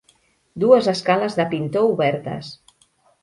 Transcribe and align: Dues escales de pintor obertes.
Dues 0.63 0.87
escales 0.93 1.37
de 1.41 1.45
pintor 1.53 1.91
obertes. 1.91 2.51